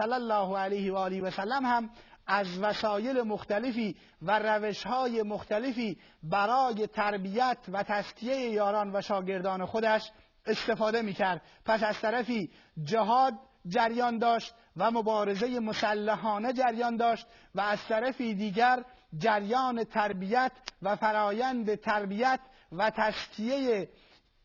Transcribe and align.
صلی 0.00 0.12
الله 0.12 0.58
علیه 0.58 0.92
و 0.92 0.96
آله 0.96 1.20
و 1.20 1.30
سلم 1.30 1.66
هم 1.66 1.90
از 2.26 2.58
وسایل 2.58 3.22
مختلفی 3.22 3.96
و 4.22 4.38
روشهای 4.38 5.22
مختلفی 5.22 5.98
برای 6.22 6.86
تربیت 6.86 7.58
و 7.72 7.82
تسکیه 7.82 8.36
یاران 8.36 8.96
و 8.96 9.00
شاگردان 9.00 9.66
خودش 9.66 10.10
استفاده 10.46 11.02
می‌کرد. 11.02 11.42
پس 11.64 11.82
از 11.82 12.00
طرفی 12.00 12.50
جهاد 12.82 13.34
جریان 13.66 14.18
داشت 14.18 14.54
و 14.76 14.90
مبارزه 14.90 15.60
مسلحانه 15.60 16.52
جریان 16.52 16.96
داشت 16.96 17.26
و 17.54 17.60
از 17.60 17.78
طرفی 17.88 18.34
دیگر 18.34 18.84
جریان 19.18 19.84
تربیت 19.84 20.52
و 20.82 20.96
فرایند 20.96 21.74
تربیت 21.74 22.40
و 22.72 22.90
تسکیه 22.90 23.88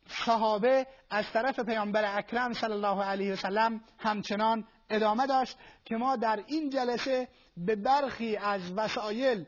صحابه 0.07 0.87
از 1.09 1.25
طرف 1.33 1.59
پیامبر 1.59 2.17
اکرم 2.17 2.53
صلی 2.53 2.71
الله 2.71 3.03
علیه 3.03 3.33
و 3.33 3.35
سلم 3.35 3.81
همچنان 3.99 4.65
ادامه 4.89 5.27
داشت 5.27 5.57
که 5.85 5.97
ما 5.97 6.15
در 6.15 6.43
این 6.47 6.69
جلسه 6.69 7.27
به 7.57 7.75
برخی 7.75 8.37
از 8.37 8.61
وسایل 8.75 9.45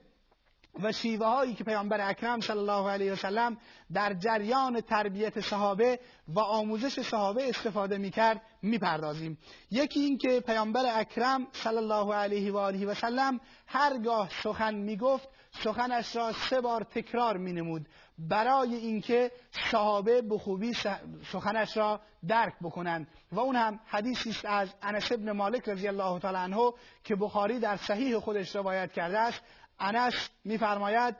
و 0.83 0.91
شیوه 0.91 1.25
هایی 1.25 1.53
که 1.53 1.63
پیامبر 1.63 2.09
اکرم 2.09 2.39
صلی 2.39 2.57
الله 2.57 2.89
علیه 2.89 3.11
وسلم 3.11 3.57
در 3.93 4.13
جریان 4.13 4.81
تربیت 4.81 5.39
صحابه 5.39 5.99
و 6.27 6.39
آموزش 6.39 6.99
صحابه 6.99 7.49
استفاده 7.49 7.97
می‌کرد 7.97 8.41
می‌پردازیم. 8.61 9.37
یکی 9.71 9.99
این 9.99 10.17
که 10.17 10.39
پیامبر 10.39 10.99
اکرم 10.99 11.47
صلی 11.51 11.77
الله 11.77 12.13
علیه 12.13 12.51
و 12.51 12.57
آله 12.57 12.85
و 12.85 12.93
سلم 12.93 13.39
هرگاه 13.67 14.29
سخن 14.43 14.75
می‌گفت 14.75 15.29
سخنش 15.63 16.15
را 16.15 16.31
سه 16.31 16.61
بار 16.61 16.83
تکرار 16.83 17.37
مینمود. 17.37 17.87
برای 18.17 18.75
اینکه 18.75 19.31
صحابه 19.71 20.21
به 20.21 20.37
خوبی 20.37 20.73
سخنش 21.31 21.77
را 21.77 22.01
درک 22.27 22.53
بکنند. 22.61 23.07
و 23.31 23.39
اون 23.39 23.55
هم 23.55 23.79
حدیثی 23.85 24.29
است 24.29 24.45
از 24.45 24.69
انس 24.81 25.11
ابن 25.11 25.31
مالک 25.31 25.69
رضی 25.69 25.87
الله 25.87 26.19
تعالی 26.19 26.37
عنه 26.37 26.71
که 27.03 27.15
بخاری 27.15 27.59
در 27.59 27.77
صحیح 27.77 28.19
خودش 28.19 28.55
روایت 28.55 28.91
کرده 28.91 29.19
است. 29.19 29.41
انس 29.79 30.29
میفرماید 30.45 31.15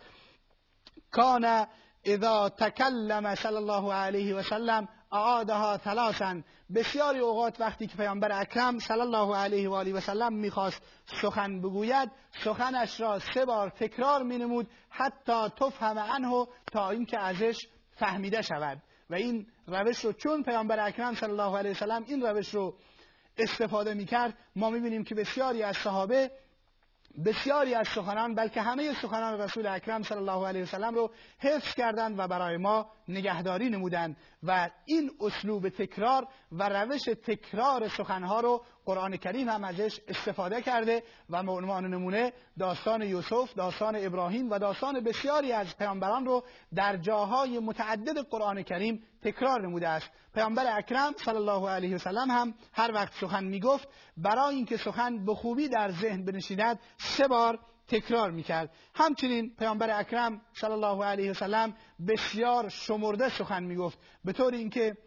کان 1.11 1.67
اذا 2.03 2.50
تکلم 2.50 3.36
صلی 3.36 3.55
الله 3.55 3.94
علیه 3.94 4.36
و 4.36 4.44
سلم 4.44 4.88
اعادها 5.11 5.77
ثلاثا. 5.77 6.41
بسیاری 6.75 7.19
اوقات 7.19 7.59
وقتی 7.59 7.88
که 7.88 7.97
پیامبر 7.97 8.41
اکرم 8.41 8.80
صلی 8.80 9.02
الله 9.02 9.36
علیه 9.36 9.69
و 9.69 9.73
آله 9.73 9.94
و 9.94 9.99
سلم 9.99 10.33
می‌خواست 10.33 10.81
سخن 11.22 11.61
بگوید 11.61 12.11
سخنش 12.44 12.99
را 12.99 13.19
سه 13.19 13.45
بار 13.45 13.69
تکرار 13.69 14.23
مینمود 14.23 14.67
حتی 14.89 15.49
تفهم 15.49 15.99
عنه 15.99 16.47
تا 16.71 16.89
اینکه 16.89 17.19
ازش 17.19 17.67
فهمیده 17.95 18.42
شود. 18.42 18.81
و 19.09 19.16
این 19.16 19.47
روش 19.67 20.05
رو 20.05 20.14
چون 20.14 20.44
پیامبر 20.44 20.88
اکرم 20.88 21.16
صلی 21.16 21.30
الله 21.30 21.58
علیه 21.58 21.71
و 21.71 21.75
سلم 21.75 22.03
این 22.08 22.21
روش 22.21 22.55
رو 22.55 22.75
استفاده 23.38 23.94
می‌کرد 23.94 24.38
ما 24.55 24.69
می‌بینیم 24.69 25.03
که 25.03 25.16
بسیاری 25.16 25.64
از 25.64 25.77
صحابه 25.77 26.31
بسیاری 27.25 27.73
از 27.73 27.87
سخنان 27.95 28.35
بلکه 28.35 28.61
همه 28.61 28.93
سخنان 29.01 29.41
رسول 29.41 29.67
اکرم 29.67 30.03
صلی 30.03 30.17
الله 30.17 30.47
علیه 30.47 30.63
وسلم 30.63 30.95
رو 30.95 31.11
حفظ 31.39 31.73
کردند 31.73 32.19
و 32.19 32.27
برای 32.27 32.57
ما 32.57 32.89
نگهداری 33.07 33.69
نمودند. 33.69 34.17
و 34.43 34.69
این 34.85 35.11
اسلوب 35.21 35.69
تکرار 35.69 36.27
و 36.51 36.69
روش 36.69 37.03
تکرار 37.03 37.87
سخنها 37.87 38.39
رو 38.39 38.65
قرآن 38.85 39.17
کریم 39.17 39.49
هم 39.49 39.63
ازش 39.63 39.99
استفاده 40.07 40.61
کرده 40.61 41.03
و 41.29 41.43
به 41.43 41.51
عنوان 41.51 41.87
نمونه 41.87 42.33
داستان 42.59 43.01
یوسف، 43.01 43.53
داستان 43.53 43.95
ابراهیم 43.99 44.52
و 44.52 44.59
داستان 44.59 45.03
بسیاری 45.03 45.52
از 45.52 45.77
پیامبران 45.77 46.25
رو 46.25 46.43
در 46.75 46.97
جاهای 46.97 47.59
متعدد 47.59 48.17
قرآن 48.17 48.63
کریم 48.63 49.03
تکرار 49.21 49.61
نموده 49.61 49.87
است 49.87 50.11
پیامبر 50.33 50.77
اکرم 50.77 51.13
صلی 51.25 51.35
الله 51.35 51.69
علیه 51.69 51.95
و 51.95 51.97
سلم 51.97 52.31
هم 52.31 52.53
هر 52.73 52.91
وقت 52.93 53.13
سخن 53.13 53.43
می‌گفت 53.43 53.87
برای 54.17 54.55
اینکه 54.55 54.77
سخن 54.77 55.25
به 55.25 55.35
خوبی 55.35 55.67
در 55.67 55.91
ذهن 55.91 56.25
بنشیند 56.25 56.79
سه 56.97 57.27
بار 57.27 57.59
تکرار 57.87 58.31
می‌کرد. 58.31 58.71
همچنین 58.95 59.55
پیامبر 59.59 59.99
اکرم 59.99 60.41
صلی 60.53 60.71
الله 60.71 61.05
علیه 61.05 61.31
و 61.31 61.33
سلم 61.33 61.73
بسیار 62.07 62.69
شمرده 62.69 63.30
سخن 63.30 63.64
می‌گفت. 63.64 63.99
به 64.25 64.33
طور 64.33 64.53
اینکه 64.53 64.97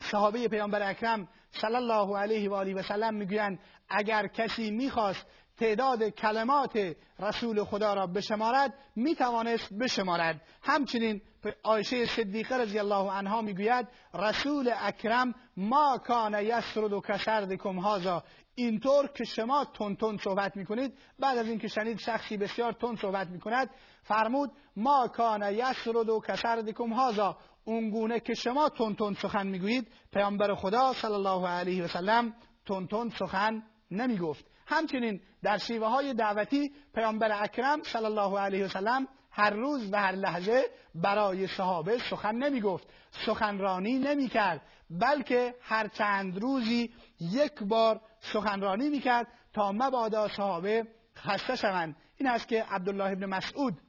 صحابه 0.00 0.48
پیامبر 0.48 0.90
اکرم 0.90 1.28
صلی 1.50 1.76
الله 1.76 2.18
علیه 2.18 2.50
و 2.50 2.54
آله 2.54 2.74
و 2.74 2.82
سلم 2.82 3.14
می‌گویند 3.14 3.58
اگر 3.88 4.26
کسی 4.26 4.70
می‌خواست 4.70 5.26
تعداد 5.56 6.08
کلمات 6.08 6.96
رسول 7.18 7.64
خدا 7.64 7.94
را 7.94 8.06
بشمارد 8.06 8.74
می‌توانست 8.96 9.72
بشمارد. 9.72 10.40
همچنین 10.62 11.22
عایشه 11.64 12.06
صدیقه 12.06 12.56
رضی 12.56 12.78
الله 12.78 13.12
عنها 13.12 13.42
می‌گوید 13.42 13.88
رسول 14.14 14.70
اکرم 14.76 15.34
ما 15.56 15.98
کان 16.06 16.34
یسرد 16.42 16.92
و 16.92 17.00
کسردکم 17.00 17.78
هازا 17.78 18.24
اینطور 18.54 19.06
که 19.06 19.24
شما 19.24 19.64
تون 19.64 19.96
تون 19.96 20.18
صحبت 20.18 20.56
می‌کنید 20.56 20.98
بعد 21.18 21.38
از 21.38 21.46
اینکه 21.46 21.68
شنید 21.68 21.98
شخصی 21.98 22.36
بسیار 22.36 22.72
تون 22.72 22.96
صحبت 22.96 23.28
می‌کند 23.28 23.70
فرمود 24.02 24.52
ما 24.76 25.08
کان 25.08 25.54
یسرد 25.54 26.08
و 26.08 26.20
کسردکم 26.28 26.92
هازا 26.92 27.36
اونگونه 27.64 28.20
که 28.20 28.34
شما 28.34 28.68
تون 28.68 28.94
تون 28.94 29.14
سخن 29.14 29.46
می‌گویید 29.46 29.88
پیامبر 30.12 30.54
خدا 30.54 30.92
صلی 30.92 31.12
الله 31.12 31.48
علیه 31.48 31.84
و 31.84 31.88
سلم 31.88 32.34
تون 32.66 32.86
تون 32.86 33.10
سخن 33.10 33.62
نمی‌گفت. 33.90 34.53
همچنین 34.66 35.20
در 35.42 35.58
شیوه 35.58 35.86
های 35.86 36.14
دعوتی 36.14 36.72
پیامبر 36.94 37.42
اکرم 37.42 37.82
صلی 37.82 38.04
الله 38.04 38.38
علیه 38.40 38.64
و 38.64 38.68
سلم 38.68 39.08
هر 39.30 39.50
روز 39.50 39.92
و 39.92 39.96
هر 39.96 40.12
لحظه 40.12 40.64
برای 40.94 41.46
صحابه 41.46 41.98
سخن 42.10 42.34
نمی 42.34 42.60
گفت 42.60 42.86
سخنرانی 43.26 43.98
نمی 43.98 44.28
کرد 44.28 44.60
بلکه 44.90 45.54
هر 45.60 45.88
چند 45.88 46.38
روزی 46.38 46.94
یک 47.20 47.62
بار 47.62 48.00
سخنرانی 48.20 48.88
می 48.88 49.00
کرد 49.00 49.26
تا 49.52 49.72
مبادا 49.72 50.28
صحابه 50.28 50.86
خسته 51.16 51.56
شوند. 51.56 51.96
این 52.16 52.28
است 52.28 52.48
که 52.48 52.64
عبدالله 52.64 53.12
ابن 53.12 53.26
مسعود 53.26 53.80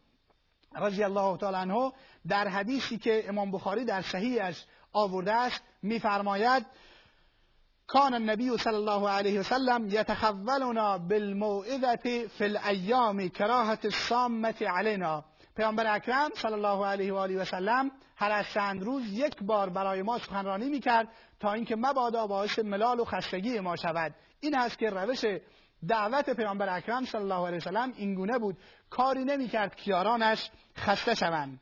رضی 0.76 1.04
الله 1.04 1.38
تعالی 1.38 1.58
عنه 1.58 1.92
در 2.28 2.48
حدیثی 2.48 2.98
که 2.98 3.30
امام 3.30 3.52
بخاری 3.52 3.86
در 3.86 4.02
صحیحش 4.02 4.66
آورده 4.94 5.34
است 5.34 5.64
میفرماید 5.82 6.66
کان 7.88 8.14
النبی 8.14 8.58
صلی 8.58 8.76
الله 8.76 9.10
علیه 9.10 9.40
وسلم 9.40 9.88
یتخولنا 9.88 10.98
بالموعظه 10.98 12.28
فی 12.28 12.44
الایام 12.44 13.30
کراهت 13.30 13.86
الصامه 13.86 14.54
علینا. 14.68 15.26
پیامبر 15.56 15.96
اکرم 15.96 16.30
صلی 16.36 16.54
الله 16.54 16.86
علیه 16.86 17.14
و 17.14 17.16
آله 17.16 17.42
و 17.42 17.46
سلم 17.46 17.92
هر 18.18 18.32
از 18.32 18.46
چند 18.54 18.84
روز 18.84 19.04
یک 19.14 19.44
بار 19.44 19.70
برای 19.70 20.02
ما 20.02 20.18
سخنرانی 20.18 20.70
می‌کرد 20.70 21.08
تا 21.40 21.54
اینکه 21.54 21.76
مبادا 21.76 22.28
باعث 22.28 22.60
ملال 22.60 23.00
و 23.00 23.06
خستگی 23.06 23.60
ما 23.60 23.76
شود. 23.76 24.16
این 24.40 24.58
است 24.58 24.78
که 24.78 24.90
روش 24.90 25.26
دعوت 25.88 26.30
پیامبر 26.30 26.78
اکرم 26.78 27.06
صلی 27.06 27.22
الله 27.22 27.48
علیه 27.48 27.58
و 27.58 27.62
سلم 27.62 27.94
اینگونه 27.96 28.40
بود. 28.40 28.58
کاری 28.90 29.26
نمی‌کرد 29.26 29.76
که 29.76 29.92
یارانش 29.92 30.52
خسته 30.78 31.16
شوند. 31.16 31.62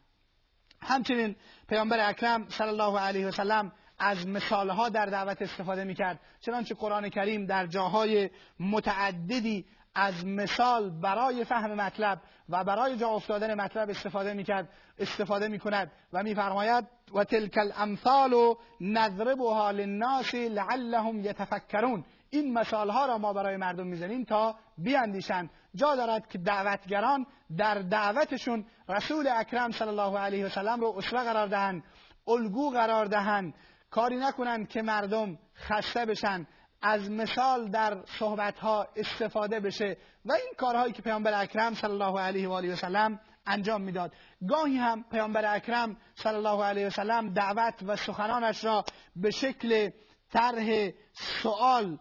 همچنین 0.82 1.36
پیامبر 1.70 2.10
اکرم 2.10 2.50
صلی 2.50 2.68
الله 2.68 3.00
علیه 3.00 3.28
و 3.28 3.32
سلم 3.32 3.72
از 4.04 4.28
مثالها 4.28 4.90
در 4.90 5.06
دعوت 5.06 5.42
استفاده 5.42 5.84
می‌کرد. 5.84 6.20
چنانچه 6.40 6.76
قرآن 6.76 7.10
کریم 7.10 7.46
در 7.46 7.66
جاهای 7.66 8.30
متعددی 8.60 9.66
از 9.96 10.26
مثال 10.26 10.90
برای 10.90 11.44
فهم 11.44 11.74
مطلب 11.74 12.22
و 12.50 12.64
برای 12.64 12.98
جا 12.98 13.08
افتادن 13.08 13.62
مطلب 13.62 13.90
استفاده 13.90 14.34
می‌کرد 14.34 14.70
استفاده 15.00 15.48
می‌کند 15.48 15.92
و 16.14 16.24
میفرماید 16.24 16.88
و 17.16 17.24
تلک 17.24 17.58
الامثال 17.58 18.56
نضربها 18.82 19.72
للناس 19.72 20.36
لعلهم 20.36 21.20
یتفکرون. 21.20 22.06
این 22.30 22.54
مثال 22.54 22.90
ها 22.90 23.06
را 23.06 23.18
ما 23.18 23.34
برای 23.34 23.58
مردم 23.58 23.88
می‌زنیم 23.88 24.24
تا 24.24 24.56
بیاندیشند. 24.78 25.50
جا 25.76 25.96
دارد 25.96 26.28
که 26.28 26.38
دعوتگران 26.38 27.26
در 27.58 27.76
دعوتشون 27.76 28.66
رسول 28.90 29.28
اکرم 29.28 29.72
صلی 29.72 29.88
الله 29.88 30.20
علیه 30.20 30.46
و 30.46 30.50
سلم 30.50 30.80
رو 30.80 30.94
اسوه 30.98 31.24
قرار 31.24 31.48
دهند 31.48 31.84
الگو 32.28 32.70
قرار 32.70 33.06
دهند. 33.06 33.54
کاری 33.94 34.18
نکنند 34.18 34.70
که 34.70 34.82
مردم 34.82 35.40
خسته 35.56 36.06
بشن. 36.06 36.48
از 36.82 37.12
مثال 37.12 37.70
در 37.72 38.04
صحبت 38.20 38.60
ها 38.60 38.88
استفاده 38.96 39.60
بشه 39.60 39.98
و 40.26 40.32
این 40.34 40.54
کارهایی 40.58 40.94
که 40.94 41.02
پیامبر 41.02 41.42
اکرم 41.42 41.74
صلی 41.74 41.92
الله 41.92 42.20
علیه 42.20 42.50
و 42.50 42.52
آله 42.52 42.74
و 42.74 42.76
سلم 42.76 43.20
انجام 43.48 43.82
می‌داد. 43.82 44.14
گاهی 44.50 44.78
هم 44.78 45.04
پیامبر 45.12 45.56
اکرم 45.56 45.98
صلی 46.16 46.36
الله 46.36 46.64
علیه 46.64 46.88
و 46.88 46.90
سلم 46.90 47.34
دعوت 47.34 47.84
و 47.88 47.96
سخنانش 47.96 48.64
را 48.64 48.84
به 49.16 49.32
شکل 49.32 49.90
طرح 50.32 50.90
سوال 51.14 52.00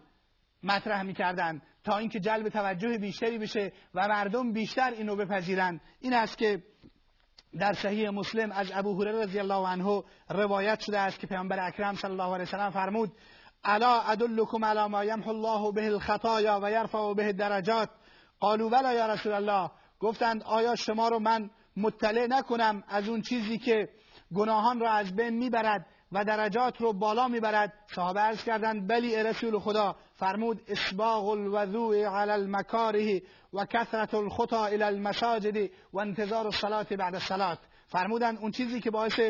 مطرح 0.62 1.02
می‌کردند 1.02 1.62
تا 1.84 1.98
اینکه 1.98 2.20
جلب 2.20 2.48
توجه 2.48 2.98
بیشتری 2.98 3.38
بشه 3.38 3.72
و 3.94 4.08
مردم 4.08 4.52
بیشتر 4.52 4.90
اینو 4.90 5.16
بپذیرند. 5.16 5.80
این 6.00 6.14
است 6.14 6.38
که 6.38 6.62
در 7.58 7.72
صحیح 7.72 8.10
مسلم 8.10 8.52
از 8.52 8.70
ابو 8.74 9.02
هریره 9.02 9.22
رضی 9.22 9.38
الله 9.38 9.68
عنه 9.68 10.02
روایت 10.30 10.80
شده 10.80 10.98
است 10.98 11.18
که 11.18 11.26
پیامبر 11.26 11.66
اکرم 11.66 11.94
صلی 11.94 12.10
الله 12.10 12.34
علیه 12.34 12.42
وسلم 12.42 12.70
فرمود 12.70 13.12
الا 13.64 14.00
ادلکم 14.00 14.64
علی 14.64 14.86
ما 14.86 15.04
یمحو 15.04 15.30
الله 15.30 15.72
به 15.72 15.86
الخطایا 15.86 16.60
و 16.62 16.70
یرفع 16.70 17.14
به 17.14 17.32
درجات 17.32 17.88
قالوا 18.40 18.68
بلا 18.68 18.92
یا 18.92 19.06
رسول 19.06 19.32
الله 19.32 19.70
گفتند 20.00 20.42
آیا 20.42 20.76
شما 20.76 21.08
رو 21.08 21.18
من 21.18 21.50
مطلع 21.76 22.26
نکنم 22.26 22.84
از 22.88 23.08
اون 23.08 23.22
چیزی 23.22 23.58
که 23.58 23.88
گناهان 24.34 24.80
را 24.80 24.90
از 24.90 25.16
بین 25.16 25.38
می‌برد 25.38 25.86
و 26.12 26.24
درجات 26.24 26.80
رو 26.80 26.92
بالا 26.92 27.28
می‌برد؟ 27.28 27.72
صحابه 27.94 28.20
عرض 28.20 28.44
کردند 28.44 28.88
بلی 28.88 29.22
رسول 29.22 29.58
خدا. 29.58 29.96
فرمود 30.14 30.60
اسباغ 30.68 31.28
الوضوء 31.28 32.08
علی 32.08 32.30
المکاره. 32.30 33.22
و 33.52 33.66
کثرت 33.66 34.14
الخطا 34.14 34.66
الى 34.66 34.82
المساجد 34.82 35.70
و 35.92 35.98
انتظار 35.98 36.46
الصلاة 36.46 36.86
بعد 36.98 37.14
الصلاة 37.14 37.58
فرمودند 37.86 38.38
اون 38.38 38.50
چیزی 38.50 38.80
که 38.80 38.90
باعث 38.90 39.20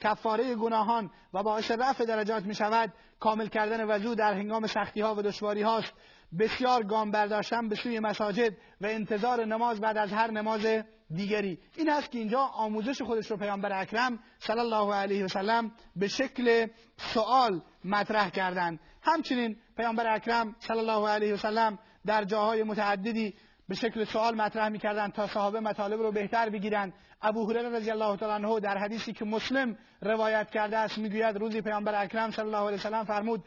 کفاره 0.00 0.54
گناهان 0.54 1.10
و 1.34 1.42
باعث 1.42 1.70
رفع 1.70 2.04
درجات 2.04 2.44
می 2.44 2.54
شود 2.54 2.92
کامل 3.20 3.46
کردن 3.46 3.84
وضوع 3.84 4.14
در 4.14 4.34
هنگام 4.34 4.66
سختی 4.66 5.00
ها 5.00 5.14
و 5.14 5.22
دشواری 5.22 5.62
هاست. 5.62 5.92
بسیار 6.38 6.82
گام 6.82 7.10
برداشتن 7.10 7.68
به 7.68 7.76
سوی 7.76 8.00
مساجد 8.00 8.52
و 8.80 8.86
انتظار 8.86 9.44
نماز 9.44 9.80
بعد 9.80 9.96
از 9.96 10.12
هر 10.12 10.30
نماز 10.30 10.66
دیگری. 11.14 11.58
این 11.76 11.88
هست 11.88 12.10
که 12.10 12.18
اینجا 12.18 12.40
آموزش 12.40 13.02
خودش 13.02 13.30
رو 13.30 13.36
پیامبر 13.36 13.80
اکرم 13.80 14.18
صلی 14.38 14.60
الله 14.60 14.94
علیه 14.94 15.24
و 15.24 15.28
سلم 15.28 15.72
به 15.96 16.08
شکل 16.08 16.66
سوال 16.96 17.62
مطرح 17.84 18.30
کردند 18.30 18.80
همچنین 19.02 19.56
پیامبر 19.76 20.14
اکرم 20.14 20.56
صلی 20.58 20.78
الله 20.78 21.08
علیه 21.08 21.34
و 21.34 21.36
سلم 21.36 21.78
در 22.06 22.24
جاهای 22.24 22.62
متعددی 22.62 23.34
به 23.72 23.76
شکل 23.76 24.04
سوال 24.04 24.34
مطرح 24.34 24.68
می‌کردن 24.68 25.10
تا 25.10 25.26
صحابه 25.26 25.60
مطالب 25.60 26.00
رو 26.00 26.12
بهتر 26.12 26.50
بگیرن. 26.50 26.92
ابو 27.22 27.50
هریره 27.50 27.68
رضی 27.68 27.90
الله 27.90 28.16
تعالی 28.16 28.44
عنه 28.44 28.60
در 28.60 28.78
حدیثی 28.78 29.12
که 29.12 29.24
مسلم 29.24 29.78
روایت 30.02 30.50
کرده 30.50 30.76
است 30.78 30.98
می‌گوید 30.98 31.36
روزی 31.36 31.60
پیامبر 31.60 32.02
اکرم 32.02 32.30
صلی 32.30 32.44
الله 32.44 32.66
علیه 32.66 32.76
و 32.76 32.80
سلم 32.80 33.04
فرمود 33.04 33.44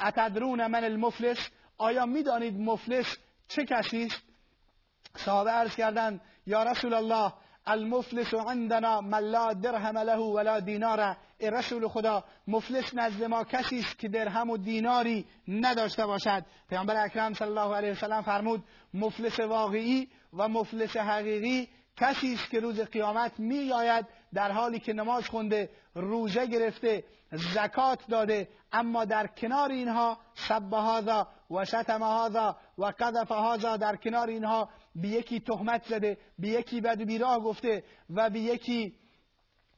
اتدرون 0.00 0.66
من 0.66 0.84
المفلس؟ 0.84 1.50
آیا 1.78 2.06
می‌دانید 2.06 2.60
مفلس 2.60 3.16
چه 3.48 3.64
کسی 3.64 4.04
است؟ 4.06 4.22
صحابه 5.16 5.50
عرض 5.50 5.76
کردند 5.76 6.20
یا 6.46 6.62
رسول 6.62 6.94
الله 6.94 7.32
المفلس 7.68 8.34
عندنا 8.34 9.00
من 9.00 9.18
لا 9.18 9.52
درهم 9.52 9.98
له 9.98 10.18
ولا 10.18 10.60
دینار 10.60 11.16
ای 11.38 11.50
رسول 11.50 11.88
خدا 11.88 12.24
مفلس 12.48 12.94
نزد 12.94 13.24
ما 13.24 13.44
کسی 13.44 13.78
است 13.78 13.98
که 13.98 14.08
درهم 14.08 14.50
و 14.50 14.56
دیناری 14.56 15.26
نداشته 15.48 16.06
باشد. 16.06 16.44
پیامبر 16.68 17.04
اکرم 17.04 17.34
صلی 17.34 17.48
الله 17.48 17.76
علیه 17.76 17.92
وسلم 17.92 18.22
فرمود 18.22 18.64
مفلس 18.94 19.40
واقعی 19.40 20.08
و 20.32 20.48
مفلس 20.48 20.96
حقیقی 20.96 21.68
کسی 21.96 22.34
است 22.34 22.50
که 22.50 22.60
روز 22.60 22.80
قیامت 22.80 23.40
میآید 23.40 24.06
در 24.34 24.52
حالی 24.52 24.78
که 24.78 24.92
نماز 24.92 25.28
خونده 25.28 25.70
روزه 25.94 26.46
گرفته 26.46 27.04
زکات 27.32 28.06
داده 28.08 28.48
اما 28.72 29.04
در 29.04 29.26
کنار 29.26 29.70
اینها 29.70 30.18
سب 30.34 30.74
هذا 30.74 31.28
و 31.50 31.64
شتم 31.64 32.02
هذا 32.02 32.56
و 32.78 32.84
قذف 32.84 33.32
هذا 33.32 33.76
در 33.76 33.96
کنار 33.96 34.28
اینها 34.28 34.68
به 34.94 35.08
یکی 35.08 35.40
تهمت 35.40 35.84
زده 35.84 36.18
به 36.38 36.48
یکی 36.48 36.80
بد 36.80 37.02
بیراه 37.02 37.40
گفته 37.40 37.84
و 38.10 38.30
به 38.30 38.40
یکی 38.40 38.94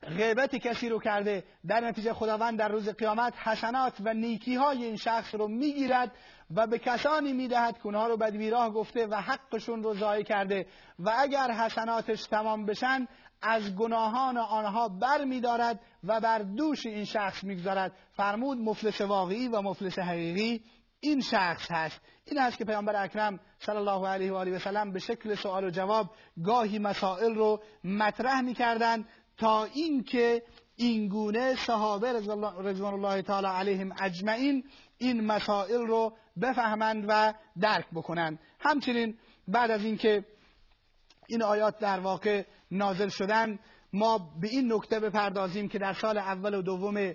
غیبت 0.02 0.56
کسی 0.56 0.88
رو 0.88 1.00
کرده. 1.00 1.44
در 1.66 1.80
نتیجه 1.80 2.12
خداوند 2.12 2.58
در 2.58 2.68
روز 2.68 2.88
قیامت 2.88 3.34
حسنات 3.36 3.96
و 4.00 4.14
نیکی 4.14 4.54
های 4.54 4.84
این 4.84 4.96
شخص 4.96 5.34
رو 5.34 5.48
می‌گیرد 5.48 6.12
و 6.56 6.66
به 6.66 6.78
کسانی 6.78 7.32
می‌دهد 7.32 7.74
که 7.74 7.86
اونها 7.86 8.06
رو 8.06 8.16
بدبیراه 8.16 8.70
گفته 8.70 9.06
و 9.06 9.14
حقشون 9.14 9.82
رو 9.82 9.94
ضایع 9.94 10.22
کرده. 10.22 10.66
و 10.98 11.12
اگر 11.18 11.50
حسناتش 11.50 12.26
تمام 12.26 12.66
بشن 12.66 13.06
از 13.42 13.76
گناهان 13.76 14.36
آنها 14.38 14.88
بر 14.88 15.24
میدارد 15.24 15.80
و 16.04 16.20
بر 16.20 16.38
دوش 16.38 16.86
این 16.86 17.04
شخص 17.04 17.44
می‌گذارد. 17.44 17.92
فرمود 18.12 18.58
مفلس 18.58 19.00
واقعی 19.00 19.48
و 19.48 19.62
مفلس 19.62 19.98
حقیقی. 19.98 20.62
این 21.00 21.20
شخص 21.20 21.70
هست. 21.70 22.00
این 22.24 22.38
است 22.38 22.58
که 22.58 22.64
پیامبر 22.64 23.04
اکرم 23.04 23.40
صلی 23.58 23.76
الله 23.76 24.08
علیه 24.08 24.32
و 24.32 24.36
آله 24.36 24.56
و 24.56 24.58
سلم 24.58 24.92
به 24.92 24.98
شکل 24.98 25.34
سوال 25.34 25.64
و 25.64 25.70
جواب 25.70 26.10
گاهی 26.44 26.78
مسائل 26.78 27.34
رو 27.34 27.62
مطرح 27.84 28.40
می‌کردند 28.40 29.08
تا 29.36 29.64
اینکه 29.64 30.42
این 30.76 31.08
گونه 31.08 31.54
صحابه 31.66 32.12
رضوان 32.58 32.94
الله 32.94 33.22
تعالی 33.22 33.46
علیهم 33.46 33.94
اجمعین 34.00 34.64
این 34.98 35.26
مسائل 35.26 35.86
رو 35.86 36.16
بفهمند 36.42 37.04
و 37.08 37.34
درک 37.60 37.86
بکنند. 37.92 38.38
همچنین 38.60 39.18
بعد 39.48 39.70
از 39.70 39.84
اینکه 39.84 40.24
این 41.28 41.42
آیات 41.42 41.78
در 41.78 42.00
واقع 42.00 42.44
نازل 42.70 43.08
شدن 43.08 43.58
ما 43.92 44.18
به 44.40 44.48
این 44.48 44.72
نکته 44.72 45.00
بپردازیم 45.00 45.68
که 45.68 45.78
در 45.78 45.92
سال 45.92 46.18
اول 46.18 46.54
و 46.54 46.62
دوم 46.62 47.12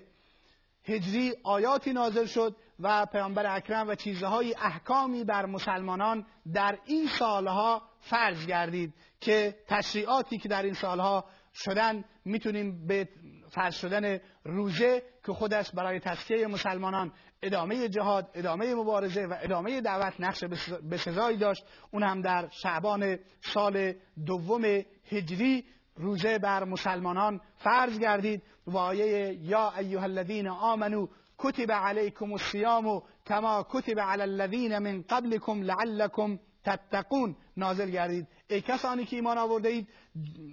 هجری 0.84 1.32
آیاتی 1.44 1.92
نازل 1.92 2.26
شد 2.26 2.56
و 2.80 3.06
پیامبر 3.06 3.56
اکرم 3.56 3.88
و 3.88 3.94
چیزهای 3.94 4.54
احکامی 4.62 5.24
بر 5.24 5.46
مسلمانان 5.46 6.26
در 6.52 6.78
این 6.84 7.06
سالها 7.18 7.82
فرض 8.00 8.46
گردید 8.46 8.94
که 9.20 9.56
تشریعاتی 9.68 10.38
که 10.38 10.48
در 10.48 10.62
این 10.62 10.74
سالها 10.74 11.24
شدن 11.54 12.04
می‌تونیم 12.24 12.86
به 12.86 13.08
فرض 13.50 13.74
شدن 13.74 14.18
روزه 14.44 15.02
که 15.26 15.32
خودش 15.32 15.70
برای 15.70 16.00
تسکیه 16.00 16.46
مسلمانان 16.46 17.12
ادامه 17.42 17.88
جهاد 17.88 18.30
ادامه 18.34 18.74
مبارزه 18.74 19.26
و 19.26 19.36
ادامه 19.40 19.80
دعوت 19.80 20.20
نقش 20.20 20.44
بسزایی 20.90 21.36
داشت 21.36 21.64
اون 21.90 22.02
هم 22.02 22.22
در 22.22 22.48
شعبان 22.50 23.18
سال 23.40 23.92
دوم 24.26 24.64
هجری 25.10 25.64
روزه 25.96 26.38
بر 26.38 26.64
مسلمانان 26.64 27.40
فرض 27.56 27.98
گردید. 27.98 28.42
و 28.66 28.76
آیه 28.76 29.38
یا 29.40 29.72
ایها 29.78 30.02
الذین 30.02 30.48
آمنو 30.48 31.06
کتب 31.38 31.72
علیکم 31.72 32.32
الصیام 32.32 33.02
کما 33.26 33.66
کتب 33.70 34.00
علی 34.00 34.22
الذین 34.22 34.78
من 34.78 35.04
قبلکم 35.08 35.62
لعلکم 35.62 36.38
تتقون. 36.64 37.36
نازل 37.56 37.90
گردید. 37.90 38.28
ای 38.48 38.60
کسانی 38.60 39.04
که 39.04 39.16
ایمان 39.16 39.38
آورده 39.38 39.68
اید 39.68 39.88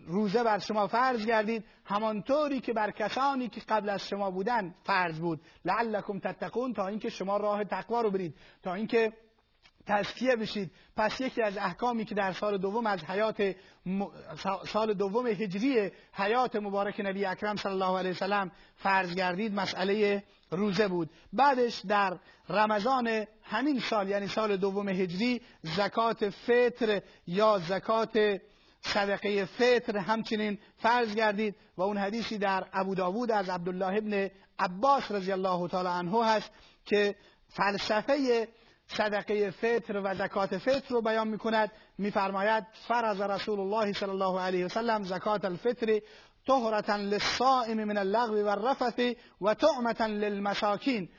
روزه 0.07 0.43
بر 0.43 0.59
شما 0.59 0.87
فرض 0.87 1.25
گردید. 1.25 1.65
همانطوری 1.85 2.59
که 2.59 2.73
بر 2.73 2.91
کسانی 2.91 3.49
که 3.49 3.61
قبل 3.69 3.89
از 3.89 4.07
شما 4.07 4.31
بودن 4.31 4.75
فرض 4.83 5.19
بود. 5.19 5.41
لعلکم 5.65 6.19
تتقون 6.19 6.73
تا 6.73 6.87
اینکه 6.87 7.09
شما 7.09 7.37
راه 7.37 7.63
تقوا 7.63 8.01
رو 8.01 8.11
برید. 8.11 8.35
تا 8.63 8.73
اینکه 8.73 9.13
تزکیه 9.87 10.35
بشید. 10.35 10.71
پس 10.97 11.21
یکی 11.21 11.41
از 11.41 11.57
احکامی 11.57 12.05
که 12.05 12.15
در 12.15 12.33
سال 12.33 12.57
دوم 12.57 12.87
از 12.87 13.03
حیات 13.03 13.55
سال 14.67 14.93
دوم 14.93 15.27
هجری 15.27 15.91
حیات 16.13 16.55
مبارک 16.55 17.01
نبی 17.05 17.25
اکرم 17.25 17.55
صلی 17.55 17.71
الله 17.71 17.97
علیه 17.97 18.11
وسلم 18.11 18.51
فرض 18.75 19.15
گردید 19.15 19.53
مسئله 19.53 20.23
روزه 20.51 20.87
بود. 20.87 21.09
بعدش 21.33 21.79
در 21.87 22.17
رمضان 22.49 23.25
همین 23.43 23.79
سال 23.79 24.09
یعنی 24.09 24.27
سال 24.27 24.57
دوم 24.57 24.89
هجری 24.89 25.41
زکات 25.63 26.29
فطر 26.29 27.01
یا 27.27 27.59
زکات 27.59 28.39
صدقه 28.81 29.45
فطر 29.45 29.97
همچنین 29.97 30.57
فرض 30.77 31.15
گردید 31.15 31.55
و 31.77 31.81
اون 31.81 31.97
حدیثی 31.97 32.37
در 32.37 32.65
ابو 32.73 32.95
داوود 32.95 33.31
از 33.31 33.49
عبدالله 33.49 33.97
ابن 33.97 34.29
عباس 34.59 35.11
رضی 35.11 35.31
الله 35.31 35.67
تعالی 35.67 35.89
عنه 35.89 36.25
هست 36.25 36.51
که 36.85 37.15
فلسفه 37.49 38.47
صدقه 38.87 39.51
فطر 39.51 40.01
و 40.03 40.15
زکات 40.15 40.57
فطر 40.57 40.89
رو 40.89 41.01
بیان 41.01 41.27
می‌کند. 41.27 41.71
میفرماید 41.97 42.63
فرض 42.87 43.21
رسول 43.21 43.59
الله 43.59 43.93
صلی 43.93 44.09
الله 44.09 44.41
علیه 44.41 44.65
وسلم 44.65 45.03
زکات 45.03 45.45
الفطر 45.45 45.99
طهرة 46.47 46.97
للصائم 46.97 47.83
من 47.83 47.97
اللغو 47.97 48.45
والرفث 48.45 48.99
و 49.41 49.53
طعمة 49.53 50.07
للمساکین. 50.07 51.09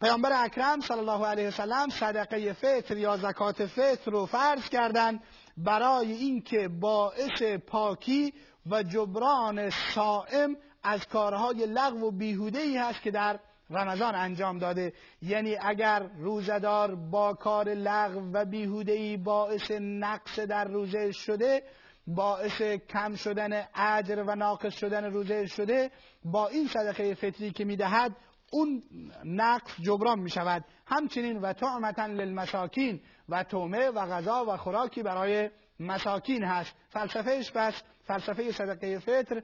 پیامبر 0.00 0.44
اکرم 0.44 0.80
صلی 0.80 0.98
الله 0.98 1.26
علیه 1.26 1.48
وسلم 1.48 1.88
صدقه 1.88 2.52
فطر 2.52 2.96
یا 2.96 3.16
زکات 3.16 3.66
فطر 3.66 4.10
رو 4.10 4.26
فرض 4.26 4.68
کردند 4.68 5.22
برای 5.56 6.12
اینکه 6.12 6.68
باعث 6.68 7.42
پاکی 7.66 8.34
و 8.66 8.82
جبران 8.82 9.70
صائم 9.70 10.56
از 10.82 11.06
کارهای 11.06 11.66
لغو 11.66 12.06
و 12.06 12.10
بیهوده 12.10 12.58
ای 12.58 12.76
هست 12.76 13.02
که 13.02 13.10
در 13.10 13.40
رمضان 13.70 14.14
انجام 14.14 14.58
داده. 14.58 14.92
یعنی 15.22 15.56
اگر 15.60 16.10
روزدار 16.18 16.94
با 16.94 17.34
کار 17.34 17.68
لغو 17.68 18.30
و 18.32 18.44
بیهودهی 18.44 19.16
باعث 19.16 19.70
نقص 19.80 20.38
در 20.38 20.64
روزه 20.64 21.12
شده 21.12 21.62
باعث 22.06 22.62
کم 22.62 23.14
شدن 23.14 23.66
اجر 23.74 24.24
و 24.26 24.34
ناقص 24.34 24.74
شدن 24.74 25.04
روزه 25.04 25.46
شده 25.46 25.90
با 26.24 26.48
این 26.48 26.68
صدقه 26.68 27.14
فطری 27.14 27.50
که 27.50 27.64
می‌دهد 27.64 28.16
اون 28.52 28.82
نقص 29.24 29.80
جبران 29.80 30.18
می 30.18 30.30
شود 30.30 30.64
همچنین 30.86 31.38
و 31.38 31.52
طعمتا 31.52 32.06
للمساکین 32.06 33.00
و 33.28 33.44
تومه 33.44 33.88
و 33.88 34.06
غذا 34.06 34.44
و 34.48 34.56
خوراکی 34.56 35.02
برای 35.02 35.50
مساکین 35.80 36.44
هست. 36.44 36.74
فلسفهش 36.88 37.52
پس 37.54 37.82
فلسفه 38.04 38.52
صدقه 38.52 38.98
فطر. 38.98 39.42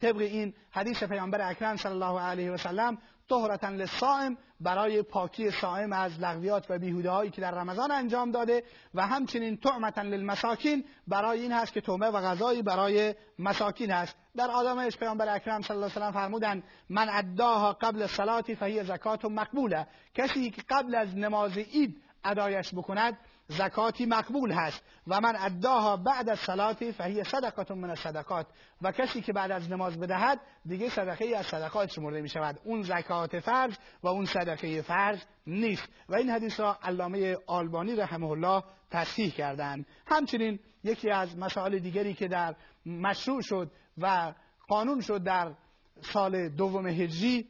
طبق 0.00 0.16
این 0.16 0.54
حدیث 0.70 1.04
پیامبر 1.04 1.50
اکرم 1.50 1.76
صلی 1.76 1.92
الله 1.92 2.20
علیه 2.20 2.50
و 2.50 2.56
سلم 2.56 2.98
طهرتا 3.30 3.68
للصائم 3.68 4.36
برای 4.60 5.02
پاکی 5.02 5.50
صائم 5.50 5.92
از 5.92 6.20
لغویات 6.20 6.66
و 6.70 6.78
بیهوده 6.78 7.10
هایی 7.10 7.30
که 7.30 7.40
در 7.40 7.50
رمضان 7.50 7.90
انجام 7.90 8.30
داده 8.30 8.62
و 8.94 9.06
همچنین 9.06 9.56
طعمتا 9.56 10.02
للمساکین 10.02 10.84
برای 11.08 11.40
این 11.40 11.52
هست 11.52 11.72
که 11.72 11.80
تومه 11.80 12.06
و 12.06 12.20
غذایی 12.20 12.62
برای 12.62 13.14
مساکین 13.38 13.90
هست. 13.90 14.16
در 14.36 14.50
آدمش 14.50 14.96
پیامبر 14.96 15.34
اکرم 15.34 15.62
صلی 15.62 15.76
الله 15.76 15.92
علیه 15.92 16.08
و 16.08 16.12
فرمودند 16.12 16.62
من 16.88 17.08
اداها 17.12 17.72
قبل 17.72 18.06
صلاتی 18.06 18.54
فهی 18.54 18.84
زکات 18.84 19.24
مقبوله. 19.24 19.86
کسی 20.14 20.50
که 20.50 20.62
قبل 20.68 20.94
از 20.94 21.16
نماز 21.16 21.58
عید 21.58 22.02
ادایش 22.24 22.74
بکند 22.74 23.18
زکاتی 23.50 24.06
مقبول 24.06 24.52
هست. 24.52 24.82
و 25.06 25.20
من 25.20 25.36
اداها 25.36 25.96
بعد 25.96 26.28
از 26.28 26.38
صلاتی 26.38 26.92
فهی 26.92 27.24
صدقه 27.24 27.74
من 27.74 27.90
الصدقات 27.90 28.46
و 28.82 28.92
کسی 28.92 29.20
که 29.20 29.32
بعد 29.32 29.50
از 29.50 29.70
نماز 29.70 30.00
بدهد 30.00 30.40
دیگه 30.66 30.88
صدقه 30.88 31.36
از 31.36 31.46
صدقات 31.46 31.90
شمرده 31.90 32.20
می 32.20 32.28
شود 32.28 32.60
اون 32.64 32.82
زکات 32.82 33.40
فرض 33.40 33.74
و 34.02 34.08
اون 34.08 34.24
صدقه 34.24 34.82
فرض 34.82 35.18
نیست. 35.46 35.88
و 36.08 36.14
این 36.14 36.30
حدیث 36.30 36.60
را 36.60 36.78
علامه 36.82 37.36
آلبانی 37.46 37.96
رحمه 37.96 38.30
الله 38.30 38.62
تصحیح 38.90 39.30
کردند. 39.30 39.86
همچنین 40.06 40.58
یکی 40.84 41.10
از 41.10 41.38
مسائل 41.38 41.78
دیگری 41.78 42.14
که 42.14 42.28
در 42.28 42.54
مشروع 42.86 43.42
شد 43.42 43.70
و 43.98 44.34
قانون 44.68 45.00
شد 45.00 45.22
در 45.22 45.54
سال 46.02 46.48
دوم 46.48 46.86
هجری 46.86 47.48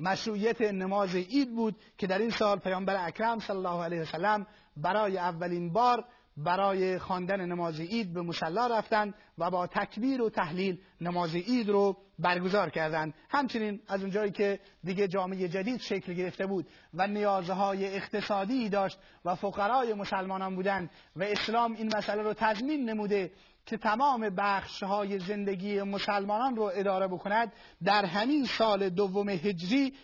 مشروعیت 0.00 0.60
نماز 0.60 1.14
عید 1.14 1.54
بود 1.54 1.76
که 1.98 2.06
در 2.06 2.18
این 2.18 2.30
سال 2.30 2.58
پیامبر 2.58 3.06
اکرم 3.06 3.38
صلی 3.38 3.56
الله 3.56 3.84
علیه 3.84 4.00
وسلم 4.00 4.46
برای 4.76 5.18
اولین 5.18 5.72
بار 5.72 6.04
برای 6.36 6.98
خواندن 6.98 7.46
نماز 7.46 7.80
عید 7.80 8.12
به 8.12 8.22
مصلا 8.22 8.66
رفتند 8.66 9.14
و 9.38 9.50
با 9.50 9.66
تکبیر 9.66 10.22
و 10.22 10.30
تحلیل 10.30 10.78
نماز 11.00 11.34
عید 11.34 11.68
رو 11.68 11.96
برگزار 12.18 12.70
کردند. 12.70 13.14
همچنین 13.30 13.80
از 13.88 14.00
اونجایی 14.00 14.30
که 14.30 14.60
دیگه 14.84 15.08
جامعه 15.08 15.48
جدید 15.48 15.80
شکل 15.80 16.14
گرفته 16.14 16.46
بود 16.46 16.66
و 16.94 17.06
نیازهای 17.06 17.96
اقتصادی 17.96 18.68
داشت 18.68 18.98
و 19.24 19.34
فقرای 19.34 19.94
مسلمانان 19.94 20.56
بودند 20.56 20.90
و 21.16 21.22
اسلام 21.22 21.72
این 21.72 21.96
مسئله 21.96 22.22
رو 22.22 22.34
تضمین 22.34 22.90
نموده 22.90 23.32
که 23.66 23.76
تمام 23.76 24.28
بخش 24.28 24.82
های 24.82 25.18
زندگی 25.18 25.82
مسلمانان 25.82 26.56
رو 26.56 26.70
اداره 26.74 27.08
بکند 27.08 27.52
در 27.84 28.04
همین 28.04 28.44
سال 28.44 28.88
دوم 28.88 29.28
هجری 29.28 29.94